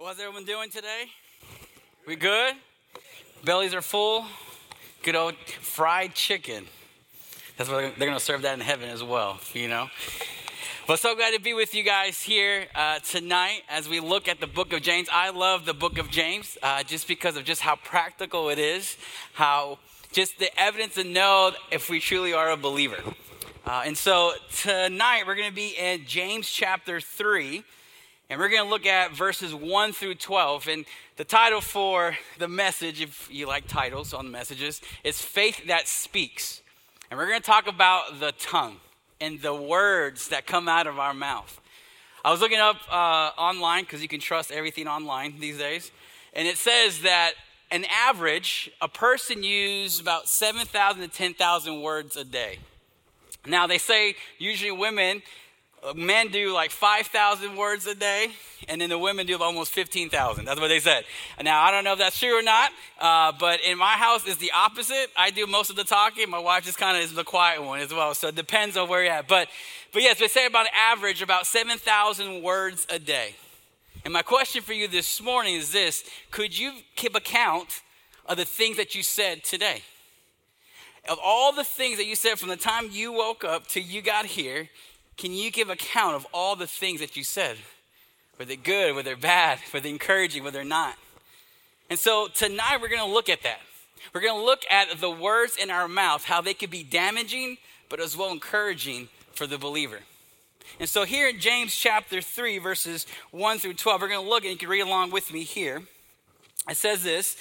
[0.00, 1.06] How's everyone doing today?
[2.06, 2.54] We good?
[3.42, 4.26] Bellies are full?
[5.02, 6.66] Good old fried chicken.
[7.56, 9.88] That's what they're to serve that in heaven as well, you know?
[10.86, 14.38] But so glad to be with you guys here uh, tonight as we look at
[14.38, 15.08] the book of James.
[15.12, 18.96] I love the book of James uh, just because of just how practical it is,
[19.32, 19.80] how
[20.12, 23.02] just the evidence to know if we truly are a believer.
[23.66, 27.64] Uh, and so tonight we're going to be in James chapter 3.
[28.30, 30.68] And we're going to look at verses 1 through 12.
[30.68, 30.84] And
[31.16, 36.60] the title for the message, if you like titles on messages, is Faith That Speaks.
[37.10, 38.76] And we're going to talk about the tongue
[39.18, 41.58] and the words that come out of our mouth.
[42.22, 45.90] I was looking up uh, online because you can trust everything online these days.
[46.34, 47.32] And it says that
[47.70, 52.58] an average, a person uses about 7,000 to 10,000 words a day.
[53.46, 55.22] Now, they say usually women
[55.94, 58.28] men do like 5,000 words a day,
[58.68, 60.44] and then the women do almost 15,000.
[60.44, 61.04] That's what they said.
[61.42, 62.70] Now, I don't know if that's true or not,
[63.00, 65.10] uh, but in my house, it's the opposite.
[65.16, 66.28] I do most of the talking.
[66.28, 68.14] My wife just kind of is the quiet one as well.
[68.14, 69.28] So it depends on where you're at.
[69.28, 69.48] But,
[69.92, 73.34] but yes, they say about average about 7,000 words a day.
[74.04, 77.82] And my question for you this morning is this Could you keep account
[78.26, 79.82] of the things that you said today?
[81.08, 84.02] Of all the things that you said from the time you woke up till you
[84.02, 84.68] got here,
[85.18, 87.58] can you give account of all the things that you said?
[88.38, 88.94] Were they good?
[88.94, 89.58] Were they bad?
[89.74, 90.44] Were they encouraging?
[90.44, 90.94] Were they not?
[91.90, 93.60] And so tonight we're going to look at that.
[94.14, 97.58] We're going to look at the words in our mouth, how they could be damaging,
[97.88, 99.98] but as well encouraging for the believer.
[100.78, 104.44] And so here in James chapter 3, verses 1 through 12, we're going to look
[104.44, 105.82] and you can read along with me here.
[106.70, 107.36] It says this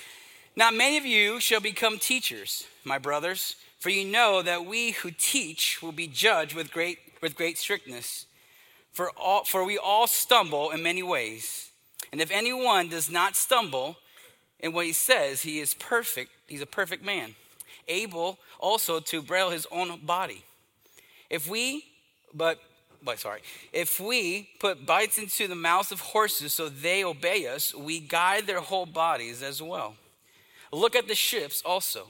[0.56, 5.12] Now many of you shall become teachers, my brothers, for you know that we who
[5.12, 8.26] teach will be judged with great with great strictness.
[8.92, 11.72] For, all, for we all stumble in many ways.
[12.12, 13.98] And if anyone does not stumble
[14.60, 16.32] in what he says, he is perfect.
[16.48, 17.36] He's a perfect man,
[17.88, 20.44] able also to bridle his own body.
[21.30, 21.84] If we,
[22.34, 22.60] but,
[23.04, 23.42] but sorry,
[23.74, 28.48] if we put bites into the mouths of horses so they obey us, we guide
[28.48, 29.96] their whole bodies as well.
[30.72, 32.10] Look at the ships also.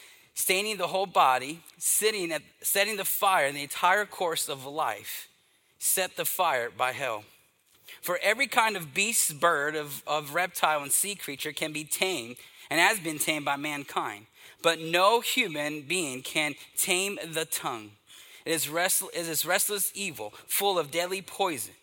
[0.41, 5.29] staining the whole body, sitting at, setting the fire in the entire course of life,
[5.77, 7.23] set the fire by hell.
[8.01, 12.37] For every kind of beast, bird, of, of reptile, and sea creature can be tamed
[12.71, 14.25] and has been tamed by mankind.
[14.63, 17.91] But no human being can tame the tongue.
[18.43, 21.75] It is, restless, it is restless evil, full of deadly poison.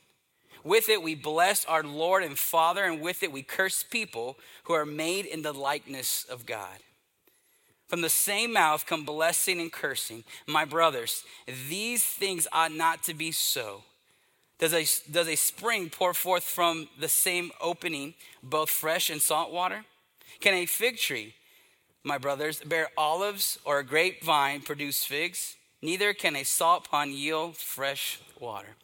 [0.65, 4.73] With it we bless our Lord and Father, and with it we curse people who
[4.73, 6.79] are made in the likeness of God.
[7.89, 10.25] From the same mouth come blessing and cursing.
[10.47, 13.83] My brothers, these things ought not to be so.
[14.59, 19.53] Does a, does a spring pour forth from the same opening both fresh and salt
[19.53, 19.85] water?
[20.41, 21.35] Can a fig tree,
[22.05, 25.57] my brothers, bear olives or a grapevine produce figs?
[25.81, 28.77] Neither can a salt pond yield fresh water.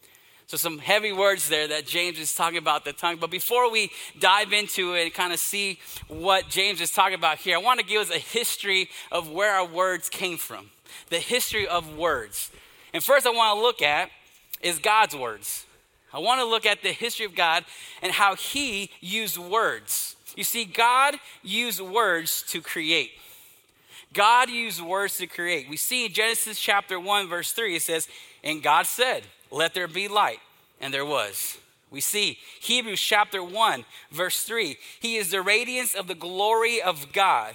[0.46, 3.16] So, some heavy words there that James is talking about the tongue.
[3.16, 3.90] But before we
[4.20, 5.78] dive into it and kind of see
[6.08, 9.54] what James is talking about here, I want to give us a history of where
[9.54, 10.70] our words came from.
[11.08, 12.50] The history of words.
[12.92, 14.10] And first, I want to look at
[14.60, 15.64] is God's words.
[16.12, 17.64] I want to look at the history of God
[18.02, 20.14] and how He used words.
[20.36, 23.12] You see, God used words to create.
[24.12, 25.68] God used words to create.
[25.68, 28.08] We see in Genesis chapter 1, verse 3, it says,
[28.44, 30.40] And God said, let there be light.
[30.80, 31.58] And there was.
[31.90, 34.76] We see Hebrews chapter 1, verse 3.
[35.00, 37.54] He is the radiance of the glory of God,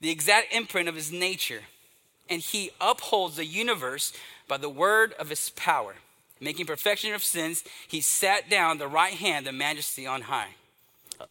[0.00, 1.62] the exact imprint of his nature.
[2.28, 4.12] And he upholds the universe
[4.46, 5.94] by the word of his power.
[6.40, 10.50] Making perfection of sins, he sat down the right hand of majesty on high.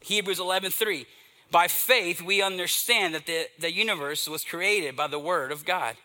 [0.01, 1.05] Hebrews 11, 3.
[1.49, 5.95] By faith, we understand that the, the universe was created by the word of God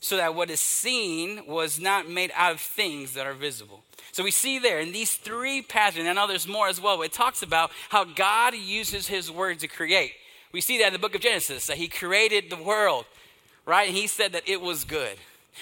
[0.00, 3.82] so that what is seen was not made out of things that are visible.
[4.12, 7.02] So we see there in these three passages, and I know there's more as well,
[7.02, 10.12] it talks about how God uses his word to create.
[10.52, 13.04] We see that in the book of Genesis, that he created the world,
[13.66, 13.88] right?
[13.88, 15.18] And he said that it was good.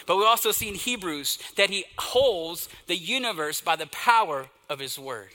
[0.07, 4.79] But we also see in Hebrews that he holds the universe by the power of
[4.79, 5.31] his word.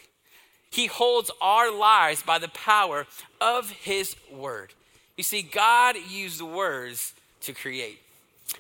[0.70, 3.06] He holds our lives by the power
[3.42, 4.74] of his word.
[5.18, 8.01] You see, God used words to create.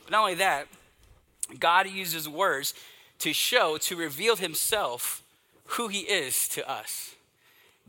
[0.04, 0.68] But not only that,
[1.60, 2.74] God uses words
[3.20, 5.24] to show, to reveal himself,
[5.66, 7.16] who he is to us.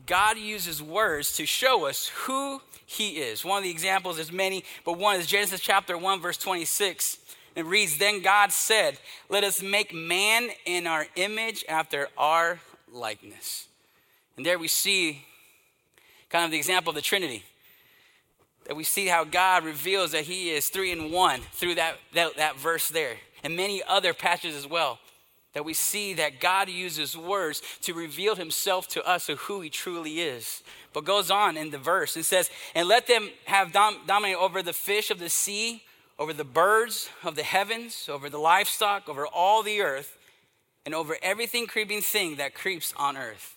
[0.05, 3.45] God uses words to show us who he is.
[3.45, 7.17] One of the examples, there's many, but one is Genesis chapter 1, verse 26.
[7.55, 8.97] It reads, Then God said,
[9.29, 12.59] Let us make man in our image after our
[12.91, 13.67] likeness.
[14.35, 15.23] And there we see
[16.29, 17.43] kind of the example of the Trinity.
[18.65, 22.37] That we see how God reveals that He is three in one through that, that,
[22.37, 24.99] that verse there, and many other passages as well.
[25.53, 29.69] That we see that God uses words to reveal Himself to us of who He
[29.69, 30.63] truly is.
[30.93, 34.73] But goes on in the verse and says, And let them have dom- over the
[34.73, 35.83] fish of the sea,
[36.17, 40.17] over the birds of the heavens, over the livestock, over all the earth,
[40.85, 43.55] and over everything creeping thing that creeps on earth.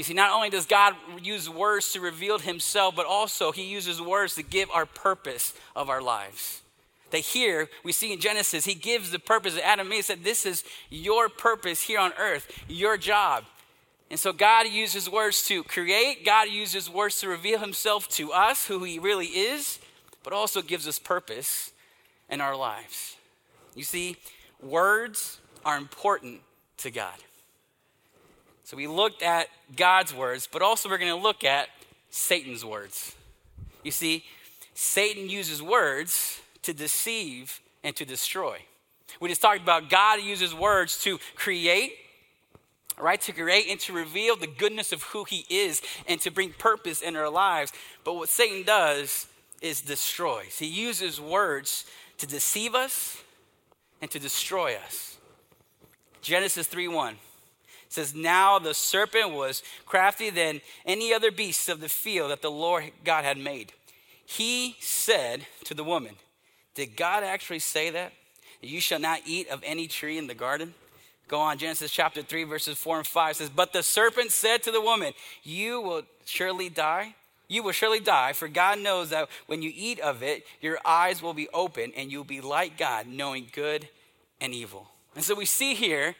[0.00, 4.00] You see, not only does God use words to reveal himself, but also he uses
[4.00, 6.62] words to give our purpose of our lives.
[7.10, 9.58] That here we see in Genesis, he gives the purpose.
[9.58, 13.44] Adam and Eve said, This is your purpose here on earth, your job.
[14.10, 18.68] And so God uses words to create, God uses words to reveal himself to us,
[18.68, 19.80] who he really is,
[20.22, 21.72] but also gives us purpose
[22.30, 23.16] in our lives.
[23.74, 24.16] You see,
[24.62, 26.40] words are important
[26.78, 27.16] to God.
[28.70, 31.70] So we looked at God's words, but also we're going to look at
[32.10, 33.16] Satan's words.
[33.82, 34.24] You see,
[34.74, 38.58] Satan uses words to deceive and to destroy.
[39.18, 41.94] We just talked about God uses words to create,
[42.96, 43.20] right?
[43.22, 47.02] To create and to reveal the goodness of who he is and to bring purpose
[47.02, 47.72] in our lives.
[48.04, 49.26] But what Satan does
[49.60, 50.60] is destroys.
[50.60, 51.86] He uses words
[52.18, 53.20] to deceive us
[54.00, 55.18] and to destroy us.
[56.22, 57.16] Genesis 3 1
[57.90, 62.50] says, Now the serpent was crafty than any other beast of the field that the
[62.50, 63.72] Lord God had made.
[64.24, 66.14] He said to the woman,
[66.74, 68.12] Did God actually say that?
[68.62, 70.74] You shall not eat of any tree in the garden?
[71.28, 74.70] Go on, Genesis chapter 3, verses 4 and 5 says, But the serpent said to
[74.70, 75.12] the woman,
[75.42, 77.14] You will surely die.
[77.48, 81.20] You will surely die, for God knows that when you eat of it, your eyes
[81.20, 83.88] will be open and you'll be like God, knowing good
[84.40, 84.86] and evil.
[85.16, 86.14] And so we see here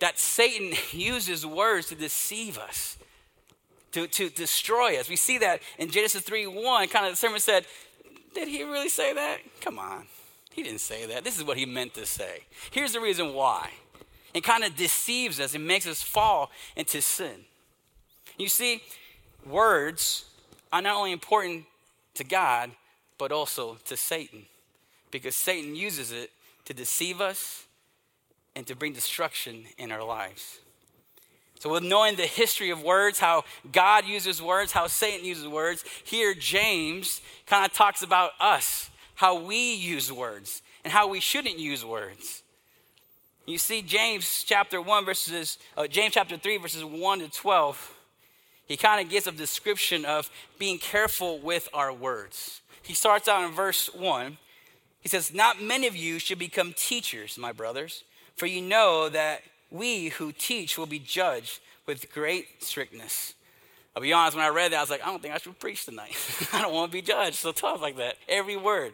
[0.00, 2.98] that Satan uses words to deceive us,
[3.92, 5.08] to, to destroy us.
[5.08, 7.66] We see that in Genesis 3 1, kind of the sermon said,
[8.34, 9.38] Did he really say that?
[9.60, 10.06] Come on.
[10.52, 11.24] He didn't say that.
[11.24, 12.40] This is what he meant to say.
[12.70, 13.70] Here's the reason why.
[14.34, 17.44] It kind of deceives us and makes us fall into sin.
[18.36, 18.82] You see,
[19.46, 20.24] words
[20.72, 21.64] are not only important
[22.14, 22.70] to God,
[23.18, 24.46] but also to Satan,
[25.10, 26.30] because Satan uses it
[26.66, 27.64] to deceive us
[28.58, 30.58] and to bring destruction in our lives.
[31.60, 35.84] So, with knowing the history of words, how God uses words, how Satan uses words,
[36.02, 41.60] here James kind of talks about us, how we use words, and how we shouldn't
[41.60, 42.42] use words.
[43.46, 47.96] You see, James chapter 1, verses, uh, James chapter 3, verses 1 to 12,
[48.66, 50.28] he kind of gives a description of
[50.58, 52.60] being careful with our words.
[52.82, 54.36] He starts out in verse 1.
[55.00, 58.02] He says, Not many of you should become teachers, my brothers
[58.38, 63.34] for you know that we who teach will be judged with great strictness.
[63.94, 65.58] I'll be honest, when I read that, I was like, I don't think I should
[65.58, 66.16] preach tonight.
[66.52, 68.14] I don't want to be judged so tough like that.
[68.28, 68.92] Every word.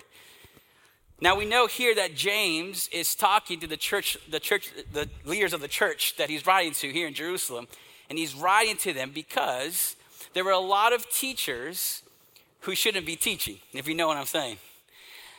[1.21, 5.53] Now we know here that James is talking to the church, the church, the leaders
[5.53, 7.69] of the church that he's writing to here in Jerusalem,
[8.09, 9.95] and he's writing to them because
[10.33, 12.03] there were a lot of teachers
[12.61, 14.57] who shouldn't be teaching, if you know what I'm saying.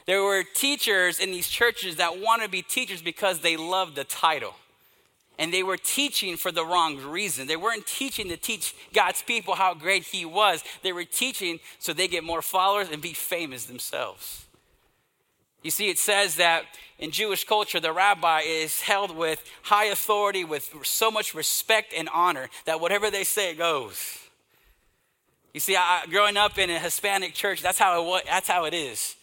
[0.06, 4.04] There were teachers in these churches that wanted to be teachers because they loved the
[4.04, 4.54] title.
[5.38, 7.48] And they were teaching for the wrong reason.
[7.48, 10.64] They weren't teaching to teach God's people how great He was.
[10.82, 14.46] They were teaching so they get more followers and be famous themselves.
[15.62, 16.64] You see, it says that
[17.00, 22.08] in Jewish culture, the rabbi is held with high authority, with so much respect and
[22.14, 24.20] honor that whatever they say goes.
[25.54, 28.76] You see, I, growing up in a Hispanic church, that's how it, that's how it
[28.76, 29.16] is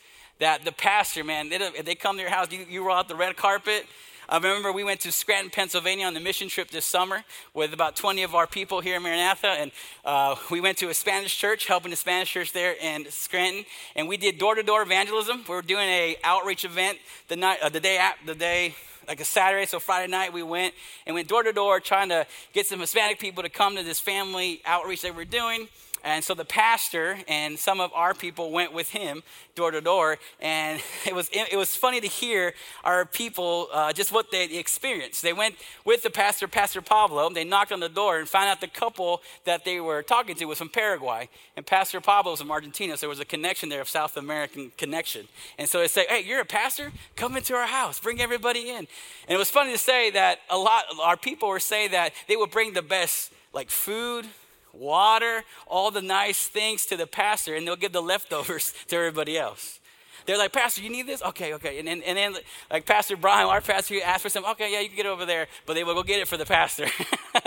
[0.43, 3.07] that the pastor, man, they, if they come to your house, you, you roll out
[3.07, 3.87] the red carpet.
[4.29, 7.23] I remember we went to Scranton, Pennsylvania on the mission trip this summer
[7.55, 9.47] with about 20 of our people here in Maranatha.
[9.47, 9.71] And
[10.05, 13.65] uh, we went to a Spanish church, helping the Spanish church there in Scranton.
[13.95, 15.45] And we did door to door evangelism.
[15.49, 18.75] We were doing a outreach event the, night, uh, the, day, the day
[19.07, 20.75] like a Saturday, so Friday night we went
[21.07, 24.01] and went door to door trying to get some Hispanic people to come to this
[24.01, 25.69] family outreach that we're doing.
[26.05, 29.23] And so the pastor and some of our people went with him
[29.55, 30.19] door to door.
[30.41, 32.55] And it was, it was funny to hear
[32.85, 35.23] our people uh, just what they experienced.
[35.23, 37.29] They went with the pastor, Pastor Pablo.
[37.31, 40.45] They knocked on the door and found out the couple that they were talking to
[40.47, 41.29] was from Paraguay.
[41.57, 42.97] And Pastor Pablo was from Argentina.
[42.97, 45.29] So there was a connection there of South American connection.
[45.59, 46.93] And so they say, hey, you're a pastor?
[47.17, 48.01] Come into our house.
[48.01, 48.79] Bring everybody in.
[48.79, 48.89] And
[49.29, 52.51] it was funny to say that a lot, our people were saying that they would
[52.51, 54.27] bring the best like food,
[54.73, 59.39] water, all the nice things to the pastor, and they'll give the leftovers to everybody
[59.39, 59.81] else.
[60.27, 61.23] They're like, Pastor, you need this?
[61.23, 61.79] Okay, okay.
[61.79, 62.37] And then, and then
[62.71, 64.45] like Pastor Brian, our pastor, he asked for some.
[64.45, 65.49] Okay, yeah, you can get it over there.
[65.67, 66.87] But they will go get it for the pastor.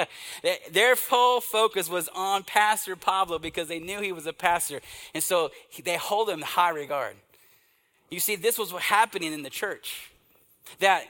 [0.72, 4.82] Their whole focus was on Pastor Pablo because they knew he was a pastor.
[5.14, 5.52] And so
[5.84, 7.16] they hold him in high regard.
[8.10, 10.12] You see, this was what happening in the church.
[10.80, 11.06] That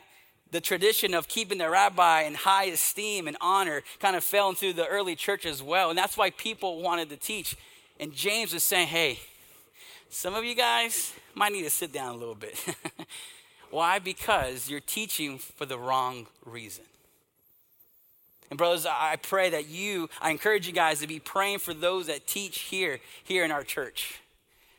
[0.55, 4.71] the tradition of keeping the rabbi in high esteem and honor kind of fell into
[4.71, 5.89] the early church as well.
[5.89, 7.57] And that's why people wanted to teach.
[7.99, 9.19] And James was saying, hey,
[10.09, 12.57] some of you guys might need to sit down a little bit.
[13.69, 13.99] why?
[13.99, 16.85] Because you're teaching for the wrong reason.
[18.49, 22.07] And brothers, I pray that you, I encourage you guys to be praying for those
[22.07, 24.21] that teach here, here in our church.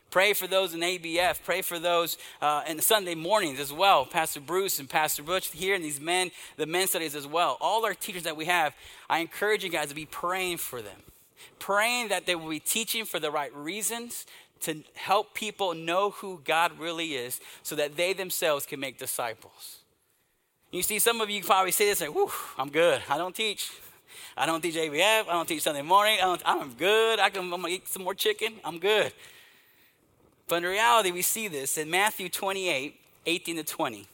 [0.09, 1.43] Pray for those in ABF.
[1.43, 4.05] Pray for those uh, in the Sunday mornings as well.
[4.05, 7.57] Pastor Bruce and Pastor Butch here, and these men, the men studies as well.
[7.59, 8.73] All our teachers that we have,
[9.09, 10.99] I encourage you guys to be praying for them.
[11.59, 14.25] Praying that they will be teaching for the right reasons
[14.61, 19.79] to help people know who God really is so that they themselves can make disciples.
[20.71, 23.01] You see, some of you probably say this, like, whew, I'm good.
[23.09, 23.71] I don't teach.
[24.35, 25.27] I don't teach ABF.
[25.27, 26.17] I don't teach Sunday morning.
[26.21, 27.19] I am good.
[27.19, 28.53] I can, I'm going to eat some more chicken.
[28.63, 29.13] I'm good.
[30.47, 34.07] But in reality, we see this in Matthew 28 18 to 20.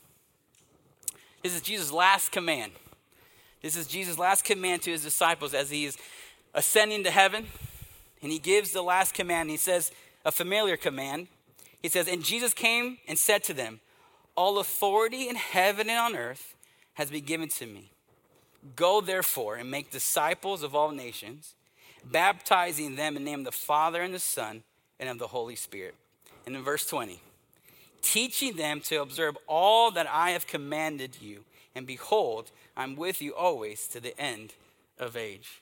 [1.44, 2.72] This is Jesus' last command.
[3.62, 5.98] This is Jesus' last command to his disciples as he is
[6.56, 7.46] ascending to heaven.
[8.24, 9.52] And he gives the last command.
[9.52, 9.92] He says,
[10.26, 11.28] a familiar command.
[11.82, 13.82] He says, And Jesus came and said to them,
[14.36, 16.56] All authority in heaven and on earth
[16.94, 17.92] has been given to me.
[18.76, 21.54] Go therefore and make disciples of all nations,
[22.04, 24.64] baptizing them in the name of the Father and the Son
[25.00, 25.96] and of the Holy Spirit
[26.46, 27.22] and in verse 20,
[28.02, 31.44] teaching them to observe all that I have commanded you.
[31.76, 34.54] And behold, I'm with you always to the end
[35.00, 35.62] of age.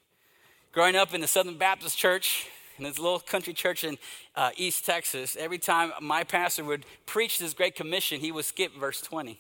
[0.72, 2.48] Growing up in the Southern Baptist Church,
[2.78, 3.98] in this little country church in
[4.36, 8.74] uh, East Texas, every time my pastor would preach this great commission, he would skip
[8.76, 9.40] verse 20.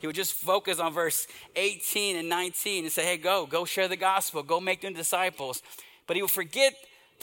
[0.00, 1.26] He would just focus on verse
[1.56, 5.62] 18 and 19 and say, hey, go, go share the gospel, go make new disciples.
[6.06, 6.74] But he would forget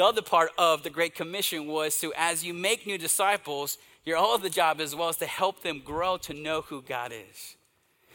[0.02, 4.18] the other part of the Great Commission was to, as you make new disciples, your
[4.18, 7.56] other job as well is to help them grow to know who God is.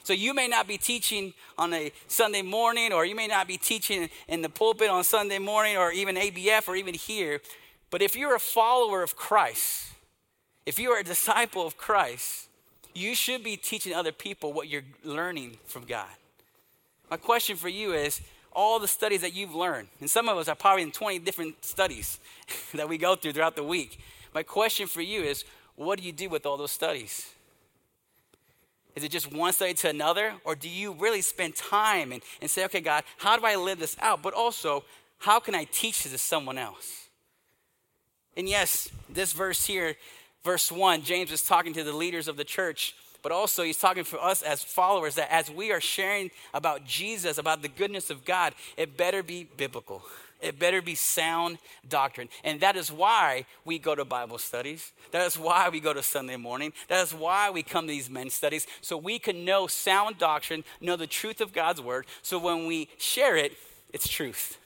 [0.02, 3.56] So you may not be teaching on a Sunday morning, or you may not be
[3.56, 7.40] teaching in the pulpit on Sunday morning, or even ABF, or even here.
[7.92, 9.92] But if you're a follower of Christ,
[10.66, 12.48] if you are a disciple of Christ,
[12.96, 16.10] you should be teaching other people what you're learning from God.
[17.08, 18.22] My question for you is
[18.56, 19.86] all the studies that you've learned.
[20.00, 22.18] And some of us are probably in 20 different studies
[22.74, 24.00] that we go through throughout the week.
[24.34, 25.44] My question for you is
[25.76, 27.30] what do you do with all those studies?
[28.96, 30.32] Is it just one study to another?
[30.42, 33.78] Or do you really spend time and, and say, okay, God, how do I live
[33.78, 34.22] this out?
[34.22, 34.84] But also,
[35.18, 37.08] how can I teach this to someone else?
[38.38, 39.96] And yes, this verse here,
[40.42, 42.94] verse 1, James is talking to the leaders of the church
[43.26, 47.38] but also he's talking for us as followers that as we are sharing about Jesus,
[47.38, 50.04] about the goodness of God, it better be biblical.
[50.40, 52.28] It better be sound doctrine.
[52.44, 54.92] And that is why we go to Bible studies.
[55.10, 56.72] That is why we go to Sunday morning.
[56.86, 60.62] That is why we come to these men's studies, so we can know sound doctrine,
[60.80, 62.06] know the truth of God's word.
[62.22, 63.54] So when we share it,
[63.92, 64.56] it's truth.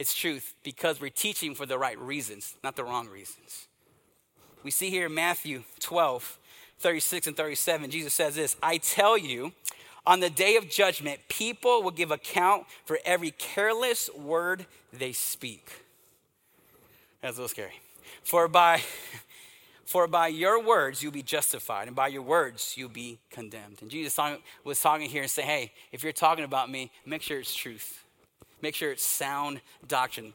[0.00, 3.68] It's truth because we're teaching for the right reasons, not the wrong reasons.
[4.64, 6.38] We see here in Matthew 12,
[6.82, 9.52] 36 and 37, Jesus says this I tell you,
[10.06, 15.84] on the day of judgment, people will give account for every careless word they speak.
[17.20, 17.80] That's a little scary.
[18.24, 18.82] For by,
[19.84, 23.78] for by your words you'll be justified, and by your words you'll be condemned.
[23.80, 24.18] And Jesus
[24.64, 28.04] was talking here and saying, hey, if you're talking about me, make sure it's truth.
[28.60, 30.32] Make sure it's sound doctrine.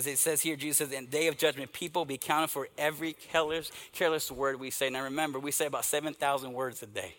[0.00, 3.12] Because it says here, Jesus says, in day of judgment, people be counted for every
[3.12, 4.88] careless, careless word we say.
[4.88, 7.12] Now remember, we say about 7,000 words a day.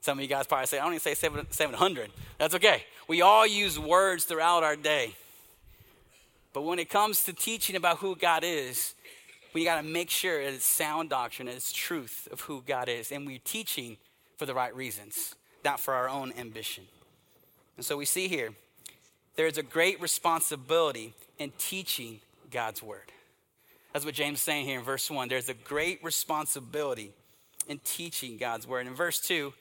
[0.00, 2.10] Some of you guys probably say, I don't even say 700.
[2.38, 2.84] That's okay.
[3.06, 5.14] We all use words throughout our day.
[6.54, 8.94] But when it comes to teaching about who God is,
[9.52, 13.12] we got to make sure it's sound doctrine, it's truth of who God is.
[13.12, 13.98] And we're teaching
[14.38, 16.84] for the right reasons, not for our own ambition.
[17.76, 18.54] And so we see here,
[19.36, 23.12] there's a great responsibility in teaching God's word.
[23.92, 25.28] That's what James is saying here in verse 1.
[25.28, 27.12] There's a great responsibility
[27.68, 28.80] in teaching God's word.
[28.80, 29.52] And In verse 2,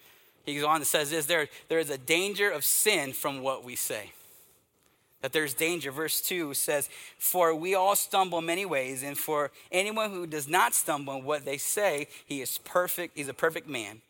[0.45, 3.63] he goes on and says this there, there is a danger of sin from what
[3.63, 4.11] we say.
[5.21, 5.91] That there's danger.
[5.91, 10.73] Verse 2 says, For we all stumble many ways, and for anyone who does not
[10.73, 14.01] stumble in what they say, he is perfect, he's a perfect man,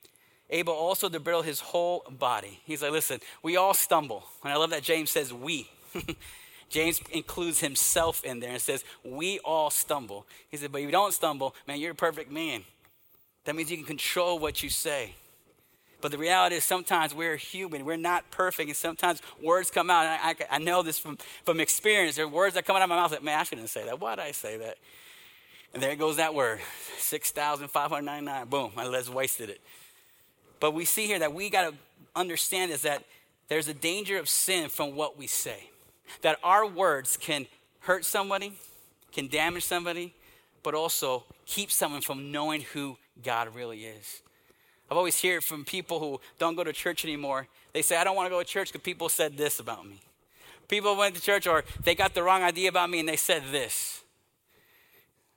[0.50, 2.60] able also to bridle his whole body.
[2.66, 4.24] He's like, listen, we all stumble.
[4.44, 5.70] And I love that James says we.
[6.74, 10.26] James includes himself in there and says, We all stumble.
[10.50, 12.64] He said, But if you don't stumble, man, you're a perfect man.
[13.46, 15.14] That means you can control what you say.
[16.02, 17.86] But the reality is sometimes we're human.
[17.86, 18.70] We're not perfect.
[18.70, 20.06] And sometimes words come out.
[20.06, 22.16] I, I, I, know this from, from experience.
[22.16, 24.02] There are words that come out of my mouth that, man, I shouldn't say that.
[24.02, 24.78] Why did I say that?
[25.74, 26.60] And there goes that word
[26.98, 28.48] 6,599.
[28.48, 29.62] Boom, I just wasted it.
[30.64, 31.76] But we see here that we got to
[32.16, 33.04] understand is that
[33.50, 35.72] there's a danger of sin from what we say.
[36.22, 37.48] That our words can
[37.82, 38.54] hurt somebody,
[39.12, 40.14] can damage somebody,
[40.64, 44.22] but also keep someone from knowing who God really is.
[44.90, 47.50] I've always heard from people who don't go to church anymore.
[47.74, 50.00] They say, I don't want to go to church because people said this about me.
[50.70, 53.44] People went to church or they got the wrong idea about me and they said
[53.52, 54.02] this.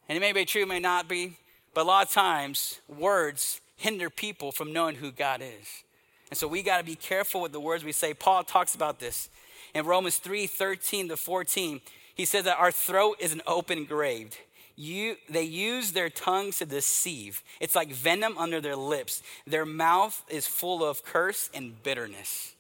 [0.09, 1.37] And it may be true, may not be,
[1.75, 5.85] but a lot of times words hinder people from knowing who God is.
[6.31, 8.15] And so we got to be careful with the words we say.
[8.15, 9.29] Paul talks about this
[9.75, 11.81] in Romans 3 13 to 14.
[12.15, 14.37] He says that our throat is an open grave
[14.77, 17.43] you, they use their tongues to deceive.
[17.61, 19.23] It's like venom under their lips.
[19.47, 22.55] Their mouth is full of curse and bitterness.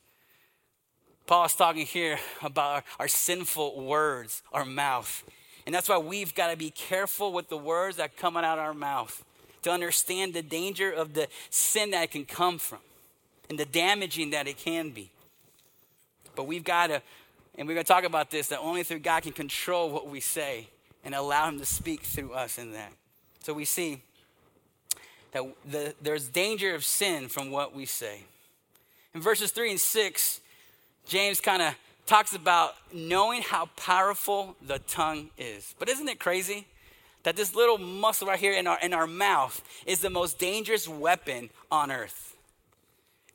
[1.26, 5.24] Paul is talking here about our, our sinful words, our mouth.
[5.66, 8.58] And that's why we've got to be careful with the words that come out of
[8.60, 9.24] our mouth
[9.66, 12.78] to understand the danger of the sin that can come from
[13.50, 15.10] and the damaging that it can be.
[16.36, 17.02] But we've got to,
[17.58, 20.20] and we're going to talk about this, that only through God can control what we
[20.20, 20.68] say
[21.04, 22.92] and allow Him to speak through us in that.
[23.42, 24.02] So we see
[25.32, 28.20] that the, there's danger of sin from what we say.
[29.14, 30.40] In verses 3 and 6,
[31.08, 31.74] James kind of
[32.06, 35.74] talks about knowing how powerful the tongue is.
[35.80, 36.66] But isn't it crazy
[37.26, 40.86] that this little muscle right here in our, in our mouth is the most dangerous
[40.86, 42.36] weapon on earth?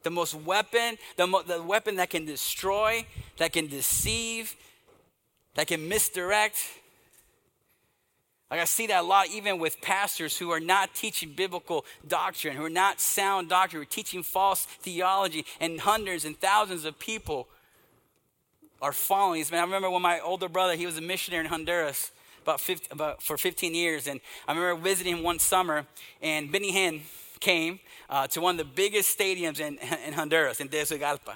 [0.03, 4.55] The most weapon, the, mo- the weapon that can destroy, that can deceive,
[5.55, 6.63] that can misdirect,
[8.49, 12.55] like I see that a lot even with pastors who are not teaching biblical doctrine,
[12.55, 16.97] who are not sound doctrine, who are teaching false theology, and hundreds and thousands of
[16.97, 17.49] people
[18.81, 19.51] are following this.
[19.51, 22.87] Man, I remember when my older brother, he was a missionary in Honduras about, 50,
[22.91, 25.85] about for 15 years, and I remember visiting one summer,
[26.21, 27.01] and Benny Hinn
[27.39, 29.77] came uh, to one of the biggest stadiums in,
[30.07, 31.35] in Honduras, in Tegucigalpa.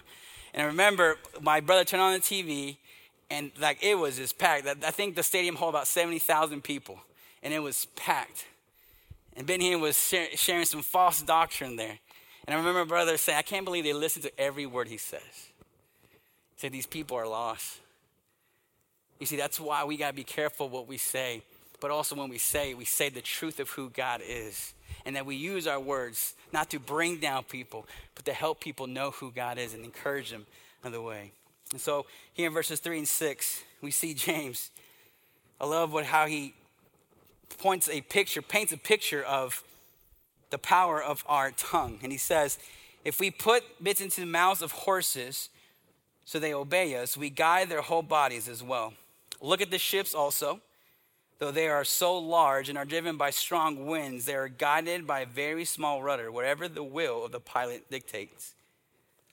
[0.53, 2.77] And I remember my brother turned on the TV,
[3.29, 4.67] and like it was just packed.
[4.67, 6.99] I think the stadium held about 70,000 people,
[7.43, 8.45] and it was packed.
[9.35, 9.97] And Ben Hinn was
[10.35, 11.99] sharing some false doctrine there.
[12.47, 14.97] And I remember my brother saying, I can't believe they listen to every word he
[14.97, 15.21] says.
[16.53, 17.79] He said, These people are lost.
[19.19, 21.41] You see, that's why we got to be careful what we say.
[21.79, 24.73] But also, when we say, we say the truth of who God is.
[25.05, 28.87] And that we use our words not to bring down people, but to help people
[28.87, 30.45] know who God is and encourage them
[30.83, 31.31] in the way.
[31.71, 34.71] And so here in verses 3 and 6, we see James.
[35.59, 36.53] I love what, how he
[37.57, 39.63] points a picture, paints a picture of
[40.49, 41.99] the power of our tongue.
[42.03, 42.57] And he says,
[43.03, 45.49] if we put bits into the mouths of horses
[46.25, 48.93] so they obey us, we guide their whole bodies as well.
[49.41, 50.61] Look at the ships also.
[51.37, 55.21] Though they are so large and are driven by strong winds, they are guided by
[55.21, 58.53] a very small rudder, wherever the will of the pilot dictates.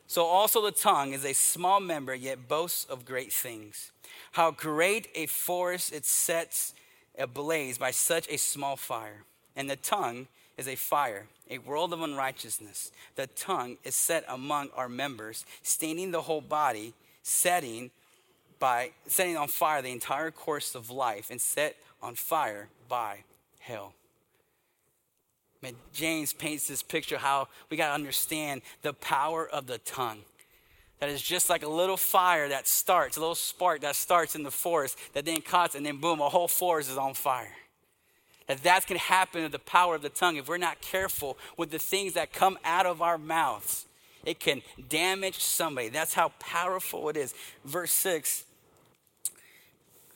[0.08, 3.92] So also the tongue is a small member, yet boasts of great things.
[4.32, 6.74] How great a forest it sets
[7.16, 9.22] ablaze by such a small fire.
[9.54, 10.26] And the tongue
[10.58, 12.90] is a fire, a world of unrighteousness.
[13.14, 17.90] The tongue is set among our members, staining the whole body, setting
[18.62, 23.24] by setting on fire the entire course of life, and set on fire by
[23.58, 23.92] hell.
[25.60, 30.20] Man, James paints this picture how we got to understand the power of the tongue.
[31.00, 34.44] That is just like a little fire that starts, a little spark that starts in
[34.44, 37.56] the forest that then cuts, and then boom, a whole forest is on fire.
[38.46, 41.72] That that can happen with the power of the tongue if we're not careful with
[41.72, 43.86] the things that come out of our mouths.
[44.24, 45.88] It can damage somebody.
[45.88, 47.34] That's how powerful it is.
[47.64, 48.44] Verse 6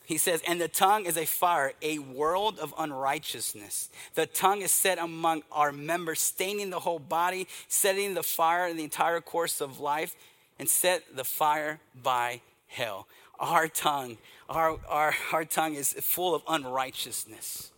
[0.06, 3.90] he says, And the tongue is a fire, a world of unrighteousness.
[4.14, 8.76] The tongue is set among our members, staining the whole body, setting the fire in
[8.76, 10.14] the entire course of life,
[10.60, 13.08] and set the fire by hell.
[13.40, 14.16] our tongue,
[14.48, 17.72] our, our, our tongue is full of unrighteousness.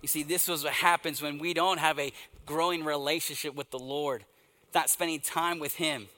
[0.00, 2.12] You see, this was what happens when we don't have a
[2.46, 4.24] growing relationship with the Lord,
[4.74, 6.08] not spending time with Him.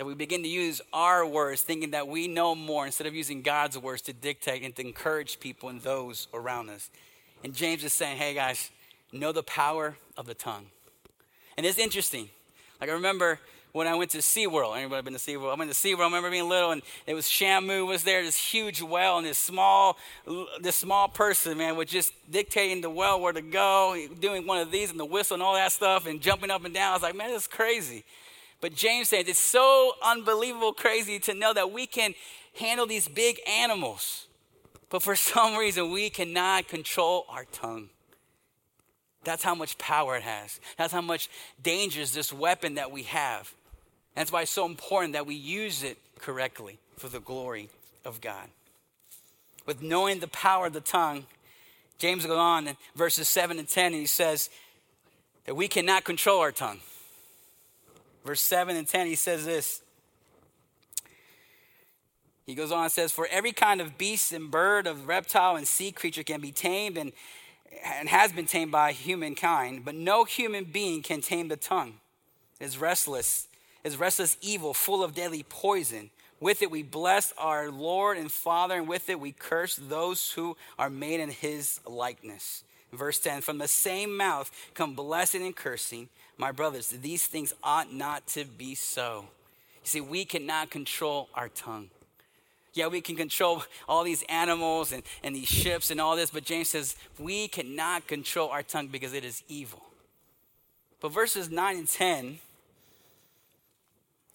[0.00, 3.42] That we begin to use our words, thinking that we know more instead of using
[3.42, 6.88] God's words to dictate and to encourage people and those around us.
[7.44, 8.70] And James is saying, hey guys,
[9.12, 10.68] know the power of the tongue.
[11.58, 12.30] And it's interesting.
[12.80, 13.40] Like I remember
[13.72, 14.74] when I went to SeaWorld.
[14.74, 15.52] Anybody been to SeaWorld?
[15.52, 16.00] I went to SeaWorld.
[16.00, 19.36] I remember being little and it was Shamu was there, this huge whale, and this
[19.36, 19.98] small,
[20.62, 24.70] this small person, man, was just dictating the whale where to go, doing one of
[24.70, 26.92] these and the whistle and all that stuff and jumping up and down.
[26.92, 28.02] I was like, man, this is crazy.
[28.60, 32.14] But James says it's so unbelievable crazy to know that we can
[32.58, 34.26] handle these big animals.
[34.90, 37.88] But for some reason, we cannot control our tongue.
[39.22, 40.60] That's how much power it has.
[40.78, 41.28] That's how much
[41.62, 43.52] danger is this weapon that we have.
[44.14, 47.68] That's why it's so important that we use it correctly for the glory
[48.04, 48.48] of God.
[49.66, 51.26] With knowing the power of the tongue,
[51.98, 54.48] James goes on in verses 7 and 10, and he says
[55.44, 56.80] that we cannot control our tongue.
[58.24, 59.82] Verse 7 and 10, he says this.
[62.46, 65.66] He goes on and says, For every kind of beast and bird, of reptile and
[65.66, 67.12] sea creature can be tamed and,
[67.84, 71.94] and has been tamed by humankind, but no human being can tame the tongue.
[72.58, 73.46] It is restless
[73.82, 76.10] it is restless evil, full of deadly poison.
[76.38, 80.56] With it we bless our Lord and Father, and with it we curse those who
[80.78, 82.64] are made in his likeness.
[82.92, 86.08] Verse 10 From the same mouth come blessing and cursing.
[86.40, 89.26] My brothers, these things ought not to be so.
[89.84, 91.90] You see, we cannot control our tongue.
[92.72, 96.44] Yeah, we can control all these animals and, and these ships and all this, but
[96.44, 99.82] James says we cannot control our tongue because it is evil.
[101.02, 102.38] But verses 9 and 10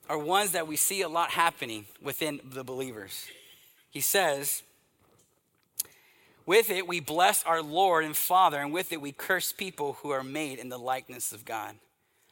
[0.07, 3.25] are ones that we see a lot happening within the believers.
[3.89, 4.61] He says,
[6.45, 10.11] With it we bless our Lord and Father, and with it we curse people who
[10.11, 11.73] are made in the likeness of God.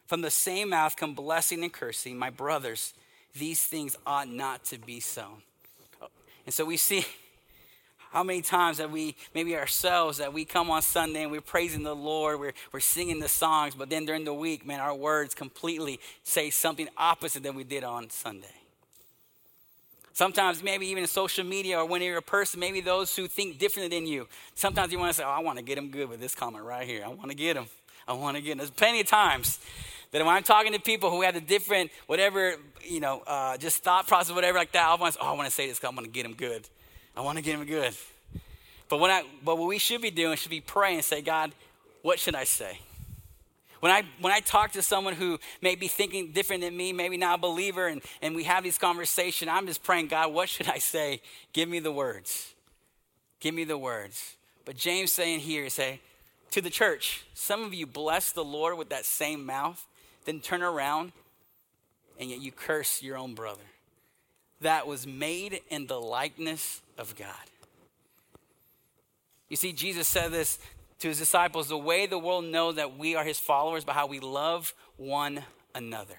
[0.06, 2.18] From the same mouth come blessing and cursing.
[2.18, 2.94] My brothers,
[3.34, 5.26] these things ought not to be so.
[6.44, 7.06] And so we see
[8.10, 11.82] how many times that we, maybe ourselves, that we come on Sunday and we're praising
[11.82, 15.34] the Lord, we're, we're singing the songs, but then during the week, man, our words
[15.34, 18.54] completely say something opposite than we did on Sunday.
[20.12, 23.58] Sometimes, maybe even in social media or when you're a person, maybe those who think
[23.58, 24.28] differently than you.
[24.54, 26.64] Sometimes you want to say, oh, I want to get them good with this comment
[26.64, 27.02] right here.
[27.04, 27.66] I want to get them.
[28.06, 28.58] I want to get them.
[28.58, 29.58] There's plenty of times
[30.14, 33.82] that when I'm talking to people who have a different, whatever, you know, uh, just
[33.82, 35.94] thought process, whatever like that, I want oh, I want to say this because I
[35.94, 36.68] want to get them good.
[37.16, 37.92] I want to get them good.
[38.88, 41.50] But, when I, but what we should be doing should be praying and say, God,
[42.02, 42.78] what should I say?
[43.80, 47.16] When I, when I talk to someone who may be thinking different than me, maybe
[47.16, 50.68] not a believer, and, and we have these conversations, I'm just praying, God, what should
[50.68, 51.22] I say?
[51.52, 52.54] Give me the words.
[53.40, 54.36] Give me the words.
[54.64, 56.00] But James saying here, say,
[56.52, 59.84] to the church, some of you bless the Lord with that same mouth,
[60.24, 61.12] then turn around
[62.18, 63.62] and yet you curse your own brother.
[64.60, 67.34] That was made in the likeness of God.
[69.48, 70.58] You see, Jesus said this
[71.00, 74.06] to his disciples the way the world knows that we are his followers by how
[74.06, 75.42] we love one
[75.74, 76.16] another.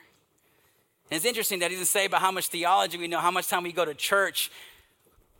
[1.10, 3.48] And it's interesting that he doesn't say about how much theology we know, how much
[3.48, 4.52] time we go to church,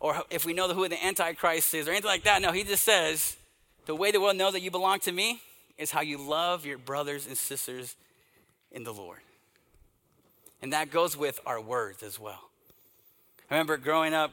[0.00, 2.40] or if we know who the Antichrist is, or anything like that.
[2.42, 3.36] No, he just says
[3.86, 5.40] the way the world knows that you belong to me
[5.78, 7.96] is how you love your brothers and sisters
[8.72, 9.20] in the Lord.
[10.62, 12.50] And that goes with our words as well.
[13.50, 14.32] I remember growing up,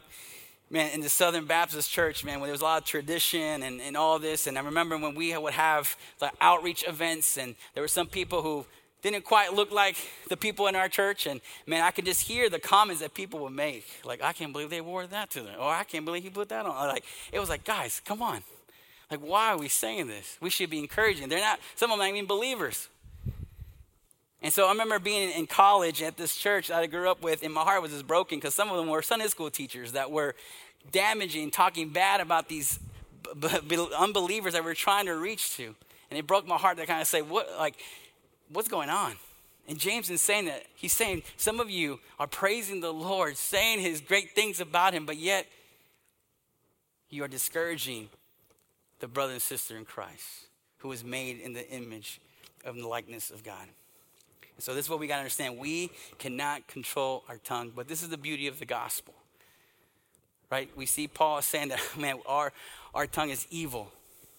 [0.70, 3.80] man, in the Southern Baptist Church, man, when there was a lot of tradition and,
[3.80, 4.48] and all this.
[4.48, 8.42] And I remember when we would have like outreach events, and there were some people
[8.42, 8.66] who
[9.04, 9.98] didn't quite look like
[10.30, 11.28] the people in our church.
[11.28, 13.86] And man, I could just hear the comments that people would make.
[14.04, 15.56] Like, I can't believe they wore that to them.
[15.60, 16.88] Or I can't believe he put that on.
[16.88, 18.42] Like, it was like, guys, come on.
[19.12, 20.38] Like, why are we saying this?
[20.42, 21.30] We should be encouraging.
[21.30, 22.88] They're not, some of them aren't even believers.
[24.44, 27.44] And so I remember being in college at this church that I grew up with,
[27.44, 30.12] and my heart was just broken because some of them were Sunday school teachers that
[30.12, 30.36] were
[30.92, 32.78] damaging, talking bad about these
[33.40, 35.74] b- b- unbelievers that we're trying to reach to.
[36.10, 37.76] And it broke my heart to kind of say, what, like,
[38.52, 39.14] what's going on?
[39.70, 43.80] And James is saying that he's saying some of you are praising the Lord, saying
[43.80, 45.48] his great things about him, but yet
[47.10, 48.10] you are discouraging
[49.00, 50.48] the brother and sister in Christ
[50.80, 52.20] who was made in the image
[52.66, 53.70] of the likeness of God.
[54.60, 55.58] So this is what we got to understand.
[55.58, 59.14] We cannot control our tongue, but this is the beauty of the gospel.
[60.50, 60.70] Right?
[60.76, 62.54] We see Paul saying that, man, our,
[62.94, 63.92] our tongue is evil.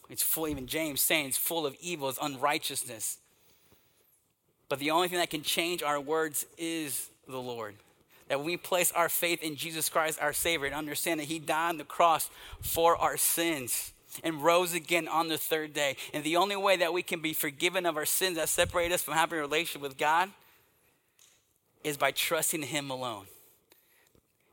[0.08, 3.18] It's full, even James saying it's full of evil, it's unrighteousness.
[4.68, 7.76] But the only thing that can change our words is the Lord.
[8.28, 11.70] that we place our faith in Jesus Christ, our Savior, and understand that He died
[11.70, 15.96] on the cross for our sins and rose again on the third day.
[16.12, 19.02] And the only way that we can be forgiven of our sins that separate us
[19.02, 20.30] from having a relationship with God
[21.82, 23.26] is by trusting Him alone.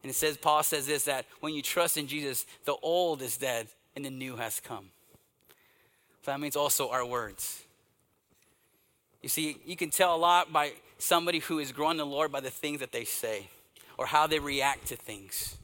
[0.03, 3.37] And it says, Paul says this that when you trust in Jesus, the old is
[3.37, 4.89] dead and the new has come.
[6.23, 7.63] So that means also our words.
[9.21, 12.39] You see, you can tell a lot by somebody who is growing the Lord by
[12.39, 13.47] the things that they say
[13.97, 15.57] or how they react to things.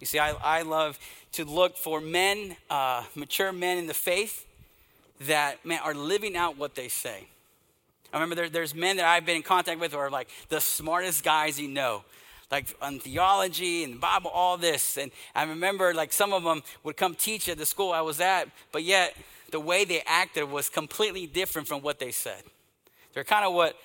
[0.00, 0.98] You see, I, I love
[1.32, 4.46] to look for men, uh, mature men in the faith,
[5.20, 7.28] that man are living out what they say.
[8.12, 10.60] I remember there, there's men that I've been in contact with who are like the
[10.60, 12.04] smartest guys you know,
[12.50, 14.96] like on theology and Bible, all this.
[14.96, 18.20] And I remember like some of them would come teach at the school I was
[18.20, 19.16] at, but yet
[19.50, 22.42] the way they acted was completely different from what they said.
[23.14, 23.76] They're kind of what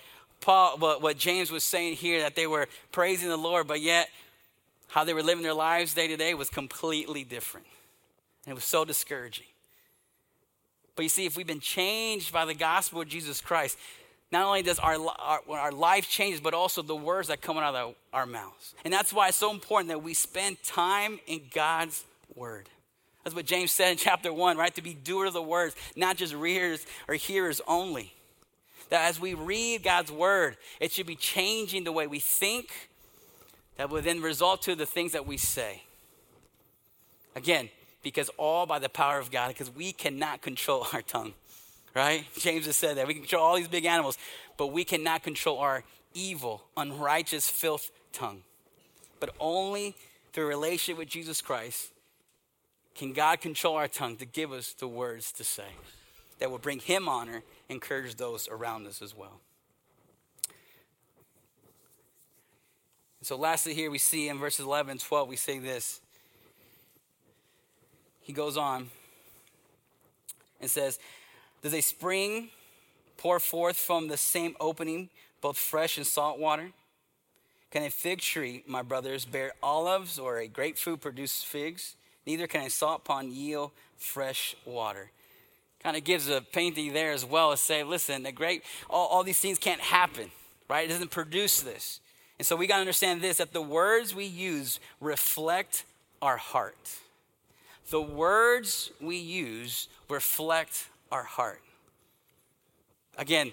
[0.41, 4.09] Paul, what, what James was saying here, that they were praising the Lord, but yet
[4.89, 7.67] how they were living their lives day to day was completely different.
[8.45, 9.45] And it was so discouraging.
[10.95, 13.77] But you see, if we've been changed by the gospel of Jesus Christ,
[14.31, 17.73] not only does our, our, our life change, but also the words that come out
[17.73, 18.75] of our mouths.
[18.83, 22.03] And that's why it's so important that we spend time in God's
[22.35, 22.69] word.
[23.23, 24.73] That's what James said in chapter 1, right?
[24.75, 28.13] To be doers of the words, not just readers or hearers only.
[28.89, 32.88] That as we read God's word, it should be changing the way we think,
[33.79, 35.83] that will then result to the things that we say.
[37.33, 37.69] Again,
[38.03, 41.31] because all by the power of God, because we cannot control our tongue,
[41.95, 42.25] right?
[42.37, 43.07] James has said that.
[43.07, 44.17] We can control all these big animals,
[44.57, 48.41] but we cannot control our evil, unrighteous, filth tongue.
[49.21, 49.95] But only
[50.33, 51.93] through relationship with Jesus Christ
[52.95, 55.71] can God control our tongue to give us the words to say
[56.39, 59.39] that will bring Him honor, encourage those around us as well.
[63.29, 66.01] So, lastly, here we see in verses 11 and 12, we say this.
[68.21, 68.89] He goes on
[70.59, 70.97] and says,
[71.61, 72.49] Does a spring
[73.17, 75.09] pour forth from the same opening
[75.41, 76.71] both fresh and salt water?
[77.69, 81.97] Can a fig tree, my brothers, bear olives or a grapefruit produce figs?
[82.25, 85.11] Neither can a salt pond yield fresh water.
[85.83, 89.23] Kind of gives a painting there as well as say, listen, the great, all, all
[89.23, 90.31] these things can't happen,
[90.67, 90.89] right?
[90.89, 91.99] It doesn't produce this.
[92.39, 95.83] And so we got to understand this that the words we use reflect
[96.21, 96.97] our heart.
[97.91, 101.61] The words we use reflect our heart.
[103.17, 103.51] Again,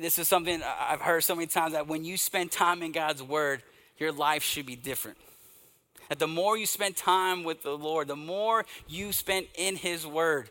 [0.00, 3.22] this is something I've heard so many times that when you spend time in God's
[3.22, 3.62] word,
[3.98, 5.18] your life should be different.
[6.08, 10.06] That the more you spend time with the Lord, the more you spend in His
[10.06, 10.48] word,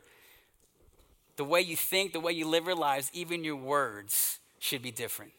[1.37, 4.91] the way you think, the way you live your lives, even your words should be
[4.91, 5.31] different.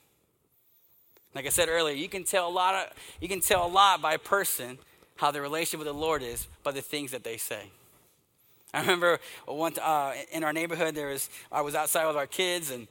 [1.34, 4.02] Like I said earlier, you can tell a lot of, you can tell a lot
[4.02, 4.78] by a person
[5.16, 7.70] how their relationship with the Lord is by the things that they say.
[8.74, 12.70] I remember one uh, in our neighborhood there was I was outside with our kids
[12.70, 12.88] and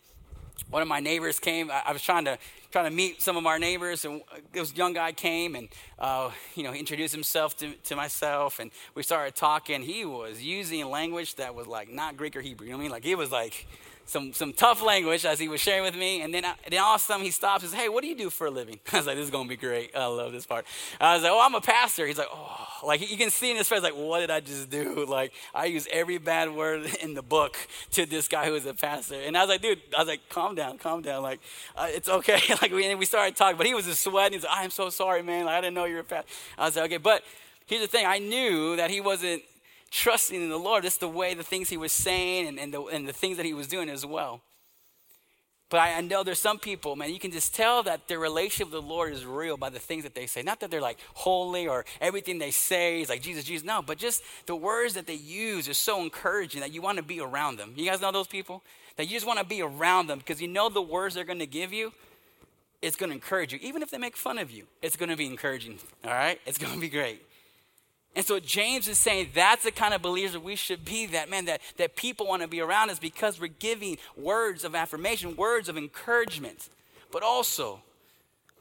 [0.69, 1.71] one of my neighbors came.
[1.71, 2.37] I, I was trying to
[2.71, 4.21] trying to meet some of our neighbors, and
[4.53, 5.67] this young guy came and
[5.99, 9.81] uh, you know introduced himself to, to myself, and we started talking.
[9.81, 12.67] He was using language that was like not Greek or Hebrew.
[12.67, 12.91] You know what I mean?
[12.91, 13.67] Like he was like
[14.05, 16.21] some, some tough language as he was sharing with me.
[16.21, 18.07] And then, I, then all of a sudden he stops and says, Hey, what do
[18.07, 18.79] you do for a living?
[18.93, 19.95] I was like, This is going to be great.
[19.95, 20.65] I love this part.
[20.99, 22.05] I was like, Oh, I'm a pastor.
[22.05, 24.69] He's like, Oh, like you can see in his face, like, What did I just
[24.69, 25.05] do?
[25.11, 27.57] Like, I use every bad word in the book
[27.91, 29.15] to this guy who is a pastor.
[29.15, 31.21] And I was like, Dude, I was like, Calm down, calm down.
[31.23, 31.39] Like,
[31.75, 32.39] uh, it's okay.
[32.61, 34.33] like, we, and we started talking, but he was just sweating.
[34.33, 35.45] He's like, I'm so sorry, man.
[35.45, 36.29] Like, I didn't know you were a pastor.
[36.57, 36.97] I was like, Okay.
[36.97, 37.23] But
[37.65, 39.43] here's the thing I knew that he wasn't
[39.91, 40.85] trusting in the Lord.
[40.85, 43.45] It's the way the things he was saying and, and, the, and the things that
[43.45, 44.41] he was doing as well.
[45.69, 48.73] But I, I, know there's some people, man, you can just tell that their relationship
[48.73, 50.41] with the Lord is real by the things that they say.
[50.41, 53.65] Not that they're like holy or everything they say is like Jesus, Jesus.
[53.65, 57.03] No, but just the words that they use are so encouraging that you want to
[57.03, 57.73] be around them.
[57.77, 58.63] You guys know those people?
[58.97, 61.39] That you just want to be around them because you know the words they're going
[61.39, 61.93] to give you,
[62.81, 63.59] it's going to encourage you.
[63.61, 65.79] Even if they make fun of you, it's going to be encouraging.
[66.03, 66.37] All right?
[66.45, 67.21] It's going to be great.
[68.15, 71.29] And so James is saying that's the kind of believers that we should be, that
[71.29, 75.35] man, that, that people want to be around us because we're giving words of affirmation,
[75.37, 76.69] words of encouragement,
[77.11, 77.81] but also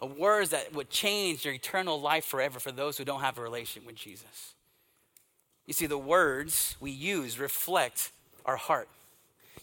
[0.00, 3.42] uh, words that would change their eternal life forever for those who don't have a
[3.42, 4.54] relationship with Jesus.
[5.66, 8.12] You see, the words we use reflect
[8.44, 8.88] our heart.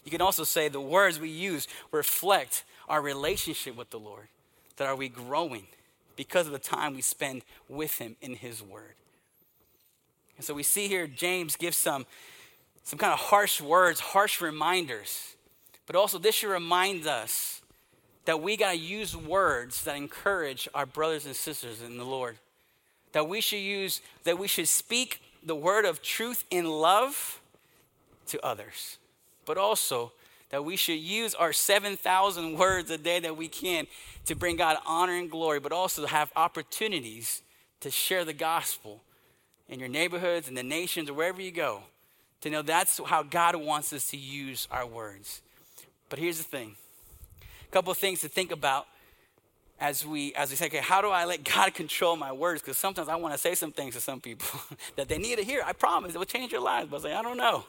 [0.04, 4.28] You can also say the words we use reflect our relationship with the Lord.
[4.76, 5.66] That are we growing
[6.14, 8.94] because of the time we spend with Him in His Word?
[10.38, 12.06] And so we see here James gives some,
[12.84, 15.34] some kind of harsh words, harsh reminders.
[15.86, 17.60] But also, this should remind us
[18.24, 22.36] that we got to use words that encourage our brothers and sisters in the Lord.
[23.12, 27.40] That we should use, that we should speak the word of truth in love
[28.26, 28.98] to others,
[29.44, 30.12] but also
[30.50, 33.86] that we should use our 7,000 words a day that we can
[34.26, 37.42] to bring God honor and glory, but also to have opportunities
[37.80, 39.02] to share the gospel
[39.68, 41.82] in your neighborhoods, in the nations, or wherever you go,
[42.40, 45.42] to know that's how God wants us to use our words.
[46.08, 46.76] But here's the thing
[47.40, 48.86] a couple of things to think about
[49.80, 52.62] as we as we say, okay, how do I let God control my words?
[52.62, 54.48] Because sometimes I want to say some things to some people
[54.96, 55.62] that they need to hear.
[55.64, 56.88] I promise it will change your lives.
[56.90, 57.64] But I say, I don't know.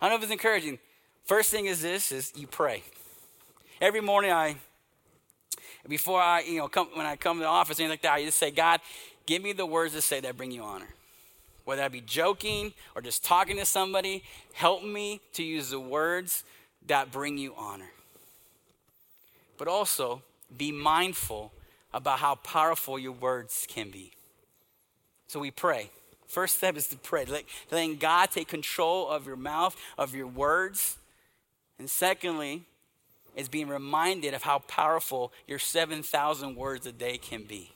[0.00, 0.78] I don't know if it's encouraging.
[1.24, 2.82] First thing is this: is you pray.
[3.80, 4.56] Every morning, I
[5.88, 8.24] before I you know come when I come to the office anything like that, I
[8.24, 8.80] just say, God,
[9.26, 10.88] give me the words to say that bring you honor.
[11.66, 14.24] Whether I be joking or just talking to somebody,
[14.54, 16.44] help me to use the words
[16.86, 17.90] that bring you honor
[19.58, 20.22] but also
[20.56, 21.52] be mindful
[21.92, 24.12] about how powerful your words can be.
[25.28, 25.90] So we pray.
[26.28, 27.24] First step is to pray,
[27.70, 30.98] letting God take control of your mouth, of your words.
[31.78, 32.64] And secondly,
[33.34, 37.72] is being reminded of how powerful your 7,000 words a day can be.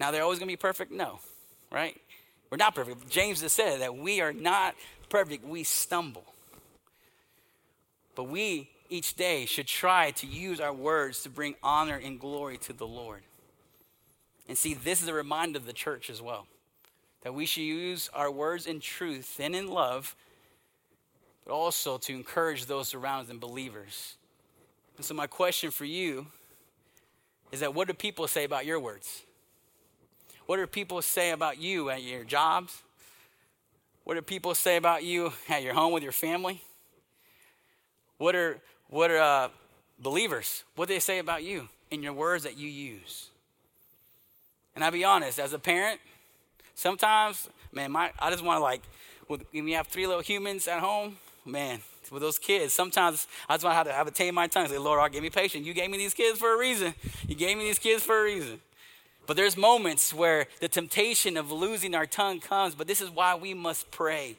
[0.00, 0.90] Now, they're always going to be perfect?
[0.90, 1.20] No,
[1.70, 1.96] right?
[2.54, 3.10] We're not perfect.
[3.10, 4.76] James has said that we are not
[5.08, 6.22] perfect, we stumble.
[8.14, 12.58] But we each day should try to use our words to bring honor and glory
[12.58, 13.22] to the Lord.
[14.48, 16.46] And see, this is a reminder of the church as well
[17.24, 20.14] that we should use our words in truth and in love,
[21.44, 24.14] but also to encourage those around us and believers.
[24.96, 26.28] And so, my question for you
[27.50, 29.24] is that what do people say about your words?
[30.46, 32.82] What do people say about you at your jobs?
[34.04, 36.62] What do people say about you at your home with your family?
[38.18, 39.48] What are what are uh,
[39.98, 40.64] believers?
[40.76, 43.30] What do they say about you in your words that you use?
[44.74, 46.00] And I'll be honest, as a parent,
[46.74, 48.82] sometimes, man, my I just want to like,
[49.26, 51.80] when you have three little humans at home, man,
[52.10, 54.68] with those kids, sometimes I just want to have to, tame my tongue.
[54.68, 55.66] Say, Lord, I give me patience.
[55.66, 56.94] You gave me these kids for a reason.
[57.26, 58.60] You gave me these kids for a reason.
[59.26, 62.74] But there's moments where the temptation of losing our tongue comes.
[62.74, 64.36] But this is why we must pray,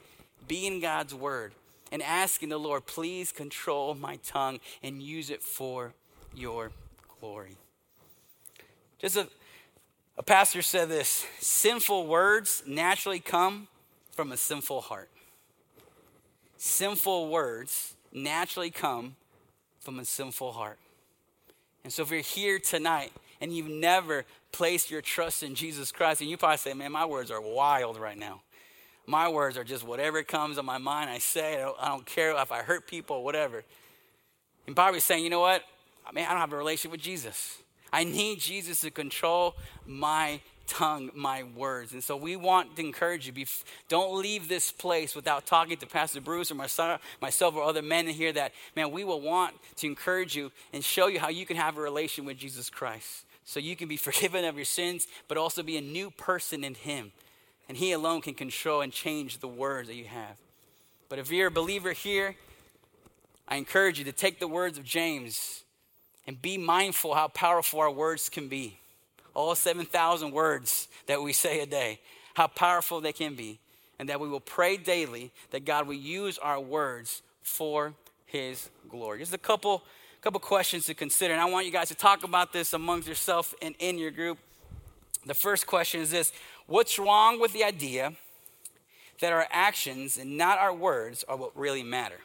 [0.47, 1.53] be in God's word
[1.91, 5.93] and asking the Lord, please control my tongue and use it for
[6.35, 6.71] your
[7.19, 7.57] glory.
[8.99, 9.27] Just a,
[10.17, 13.67] a pastor said this sinful words naturally come
[14.11, 15.09] from a sinful heart.
[16.57, 19.15] Sinful words naturally come
[19.79, 20.79] from a sinful heart.
[21.83, 26.21] And so if you're here tonight and you've never placed your trust in Jesus Christ,
[26.21, 28.41] and you probably say, man, my words are wild right now.
[29.07, 31.61] My words are just whatever comes on my mind, I say.
[31.61, 33.63] I don't, care if I hurt people whatever.
[34.65, 35.63] And probably saying, you know what?
[36.07, 37.59] I mean, I don't have a relationship with Jesus.
[37.93, 41.93] I need Jesus to control my tongue, my words.
[41.93, 43.45] And so we want to encourage you.
[43.89, 48.07] Don't leave this place without talking to Pastor Bruce or myself, myself or other men
[48.07, 51.57] here that, man, we will want to encourage you and show you how you can
[51.57, 53.24] have a relation with Jesus Christ.
[53.45, 56.75] So you can be forgiven of your sins, but also be a new person in
[56.75, 57.11] Him.
[57.69, 60.37] And He alone can control and change the words that you have.
[61.07, 62.35] But if you're a believer here,
[63.47, 65.63] I encourage you to take the words of James
[66.27, 68.79] and be mindful how powerful our words can be.
[69.35, 71.99] All 7,000 words that we say a day,
[72.33, 73.59] how powerful they can be.
[73.99, 77.93] And that we will pray daily that God will use our words for
[78.25, 79.19] His glory.
[79.19, 79.83] Just a couple,
[80.25, 81.35] couple questions to consider.
[81.35, 84.39] And I want you guys to talk about this amongst yourself and in your group.
[85.27, 86.31] The first question is this
[86.65, 88.13] What's wrong with the idea
[89.21, 92.21] that our actions and not our words are what really matter?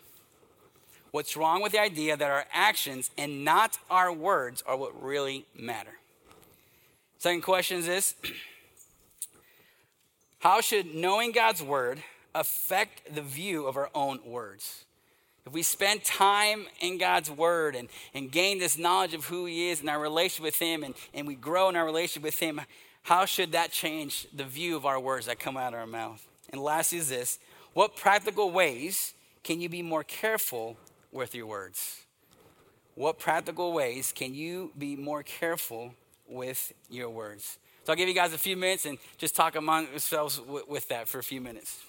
[1.11, 5.45] What's wrong with the idea that our actions and not our words are what really
[5.55, 5.99] matter?
[7.19, 8.15] Second question is this
[10.39, 12.03] How should knowing God's word
[12.35, 14.87] affect the view of our own words?
[15.47, 19.71] If we spend time in God's word and, and gain this knowledge of who He
[19.71, 22.61] is and our relationship with Him, and, and we grow in our relationship with Him,
[23.03, 26.27] how should that change the view of our words that come out of our mouth?
[26.51, 27.39] And last is this
[27.73, 30.77] what practical ways can you be more careful
[31.13, 32.03] with your words?
[32.95, 35.95] What practical ways can you be more careful
[36.29, 37.59] with your words?
[37.85, 40.89] So I'll give you guys a few minutes and just talk among yourselves with, with
[40.89, 41.81] that for a few minutes.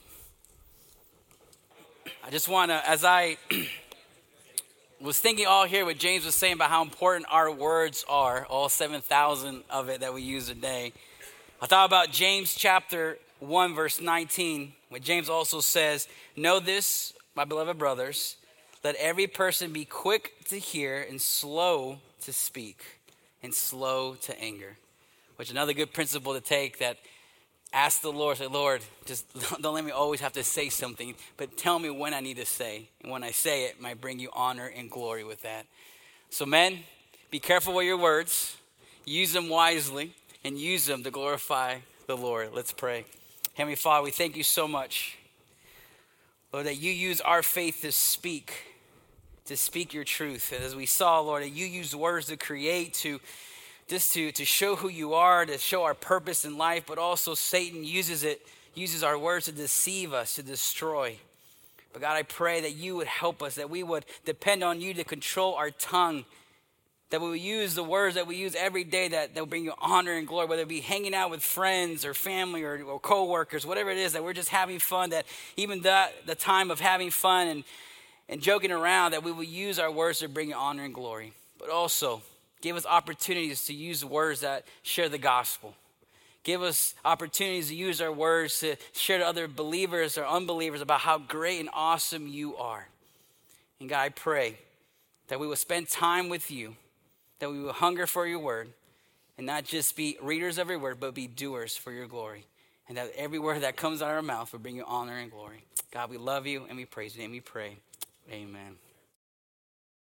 [2.23, 3.37] I just want to, as I
[5.01, 8.69] was thinking all here what James was saying about how important our words are, all
[8.69, 10.93] 7,000 of it that we use a day.
[11.61, 17.45] I thought about James chapter 1, verse 19, where James also says, Know this, my
[17.45, 18.37] beloved brothers,
[18.83, 22.83] let every person be quick to hear and slow to speak
[23.43, 24.77] and slow to anger.
[25.35, 26.97] Which another good principle to take that
[27.73, 29.25] ask the Lord, say, Lord, just
[29.61, 32.45] don't let me always have to say something, but tell me when I need to
[32.45, 32.89] say.
[33.01, 35.65] And when I say it, might bring you honor and glory with that.
[36.29, 36.79] So, men,
[37.29, 38.57] be careful with your words,
[39.05, 40.13] use them wisely,
[40.43, 42.49] and use them to glorify the Lord.
[42.53, 43.05] Let's pray.
[43.53, 45.17] Heavenly Father, we thank you so much,
[46.51, 48.53] Lord, that you use our faith to speak,
[49.45, 50.53] to speak your truth.
[50.53, 53.19] And as we saw, Lord, that you use words to create, to
[53.91, 57.33] just to, to show who you are, to show our purpose in life, but also
[57.33, 58.41] Satan uses it,
[58.73, 61.17] uses our words to deceive us, to destroy.
[61.91, 64.93] But God, I pray that you would help us, that we would depend on you
[64.93, 66.23] to control our tongue,
[67.09, 69.65] that we would use the words that we use every day that, that will bring
[69.65, 72.97] you honor and glory, whether it be hanging out with friends or family or, or
[72.97, 75.25] co-workers, whatever it is, that we're just having fun, that
[75.57, 77.63] even that the time of having fun and,
[78.29, 81.33] and joking around, that we will use our words to bring you honor and glory.
[81.59, 82.21] But also,
[82.61, 85.75] Give us opportunities to use words that share the gospel.
[86.43, 91.01] Give us opportunities to use our words to share to other believers or unbelievers about
[91.01, 92.87] how great and awesome you are.
[93.79, 94.57] And God, I pray
[95.27, 96.75] that we will spend time with you,
[97.39, 98.69] that we will hunger for your word,
[99.37, 102.45] and not just be readers of your word, but be doers for your glory.
[102.87, 105.31] And that every word that comes out of our mouth will bring you honor and
[105.31, 105.63] glory.
[105.91, 107.77] God, we love you and we praise you and we pray.
[108.31, 108.75] Amen.